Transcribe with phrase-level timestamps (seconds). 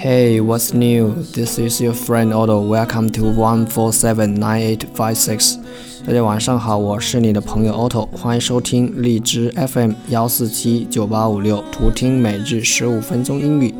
[0.00, 1.24] Hey, what's new?
[1.34, 2.60] This is your friend Otto.
[2.60, 5.58] Welcome to one four seven nine eight five six.
[6.06, 13.74] 大家晚上好，我是你的朋友 Otto，欢迎收听荔枝 FM 幺四七九八五六，图听每日十五分钟英语。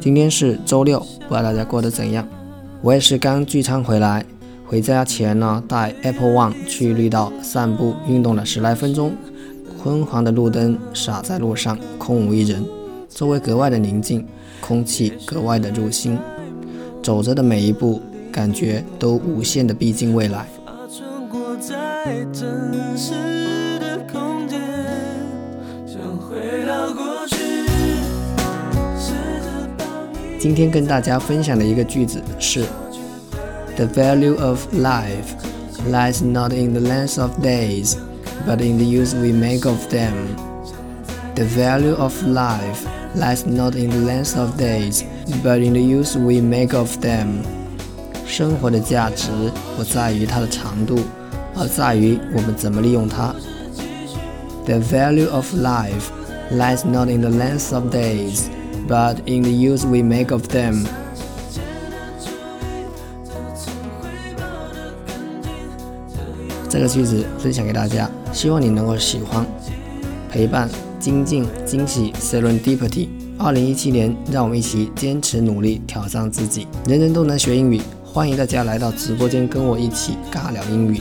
[0.00, 2.26] 今天是周六，不知道大家过得怎样？
[2.82, 4.24] 我也是刚聚餐回来，
[4.64, 9.12] 回家前呢，带 Apple One 去绿道散步运动了十来分钟。
[9.76, 12.64] 昏黄的路灯洒在路上，空无一人，
[13.10, 14.26] 周围格外的宁静，
[14.62, 16.18] 空气格外的入心。
[17.02, 18.00] 走着的每一步，
[18.32, 20.46] 感觉都无限的逼近未来。
[30.39, 32.65] 今天跟大家分享的一个句子是：
[33.75, 35.35] The value of life
[35.89, 37.95] lies not in the length of days,
[38.47, 40.13] but in the use we make of them.
[41.35, 45.03] The value of life lies not in the length of days,
[45.43, 47.43] but in the use we make of them.
[48.25, 49.31] 生活的价值
[49.75, 50.99] 不在于它的长度，
[51.55, 53.33] 而在于我们怎么利用它。
[54.65, 56.09] The value of life
[56.51, 58.43] lies not in the length of days
[58.90, 60.84] But in the use we make of them。
[66.68, 69.46] 这个句子分享给大家，希望你能够喜欢。
[70.28, 73.08] 陪伴、精进、惊喜，Serendipity。
[73.38, 76.66] 二零一七年，让我们一起坚持努力，挑战自己。
[76.86, 81.00] 人人都能学英语，欢迎大家来到直播间跟我一起尬聊英语。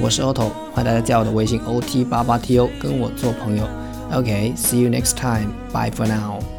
[0.00, 3.66] 我是 Otto，欢迎大家加我的微信 OT 八八 TO，跟我做朋友。
[4.12, 6.57] OK，see you next time，bye for now。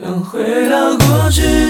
[0.00, 1.69] 想回到过去。